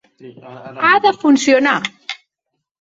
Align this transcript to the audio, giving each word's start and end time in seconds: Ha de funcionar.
Ha 0.87 0.95
de 1.05 1.13
funcionar. 1.25 1.77